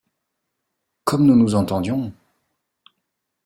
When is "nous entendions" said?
1.35-2.11